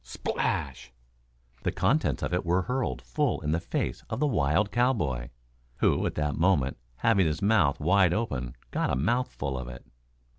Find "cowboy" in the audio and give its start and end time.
4.71-5.29